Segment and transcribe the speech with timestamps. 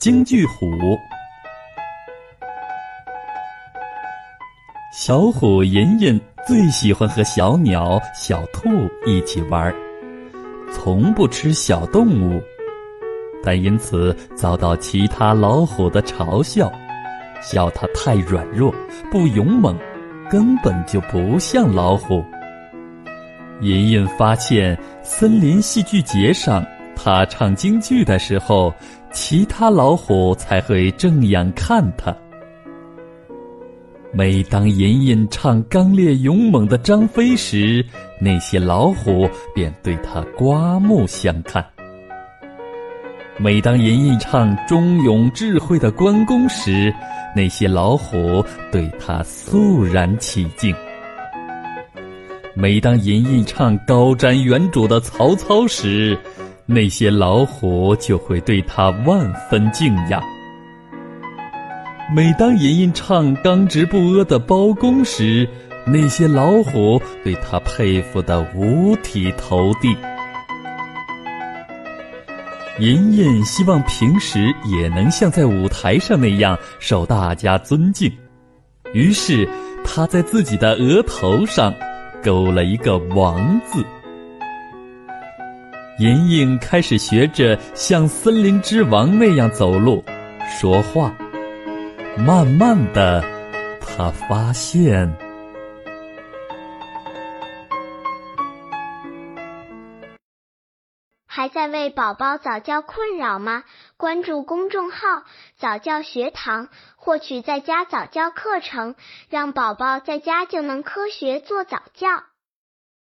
[0.00, 0.98] 京剧虎。
[4.94, 8.70] 小虎银银最喜欢和小鸟、小兔
[9.04, 9.74] 一起玩儿，
[10.72, 12.40] 从不吃小动物，
[13.44, 16.72] 但因此遭到其他老虎的嘲笑，
[17.42, 18.74] 笑它太软弱、
[19.10, 19.78] 不勇猛，
[20.30, 22.24] 根本就不像老虎。
[23.60, 26.64] 银银发现，森林戏剧节上，
[27.02, 28.74] 他唱京剧的时候，
[29.10, 32.14] 其他老虎才会正眼看他。
[34.12, 37.82] 每当吟吟唱刚烈勇猛的张飞时，
[38.20, 41.62] 那些老虎便对他刮目相看；
[43.38, 46.92] 每当吟吟唱忠勇智慧的关公时，
[47.34, 50.74] 那些老虎对他肃然起敬；
[52.54, 56.18] 每当吟吟唱高瞻远瞩的曹操时，
[56.72, 60.22] 那些老虎就会对他万分敬仰。
[62.14, 65.48] 每当银银唱刚直不阿的包公时，
[65.84, 69.96] 那些老虎对他佩服的五体投地。
[72.78, 78.08] 银银希望平时也能像在舞台上那样受大家尊敬，
[78.92, 79.48] 于是
[79.84, 81.74] 他在自己的额头上
[82.22, 83.84] 勾了一个“王”字。
[86.00, 90.02] 莹莹开始学着像森林之王那样走路、
[90.48, 91.14] 说话。
[92.16, 93.22] 慢慢的，
[93.82, 95.14] 他发现，
[101.26, 103.64] 还在为宝宝早教困扰吗？
[103.98, 105.24] 关注公众号
[105.60, 108.94] “早教学堂”，获取在家早教课程，
[109.28, 112.22] 让宝宝在家就能科学做早教。